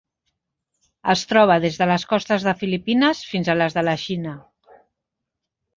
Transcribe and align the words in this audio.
Es 1.13 1.21
troba 1.33 1.57
des 1.65 1.77
de 1.81 1.89
les 1.91 2.07
costes 2.15 2.49
de 2.49 2.55
Filipines 2.63 3.23
fins 3.35 3.53
a 3.55 3.61
les 3.63 3.79
de 3.79 3.87
la 3.91 3.97
Xina. 4.07 4.37